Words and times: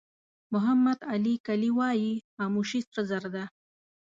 محمد 0.53 0.99
علي 1.11 1.35
کلي 1.47 1.71
وایي 1.77 2.11
خاموشي 2.35 2.79
سره 2.93 3.03
زر 3.09 3.23
ده. 3.35 3.45